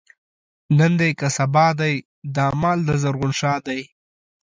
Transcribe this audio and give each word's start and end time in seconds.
نن 0.77 0.91
دی 0.99 1.09
که 1.19 1.27
سبا 1.37 1.67
دی، 1.79 1.95
دا 2.35 2.45
مال 2.61 2.79
دَ 2.87 2.89
زرغون 3.01 3.31
شاه 3.39 3.59
دی 3.65 3.79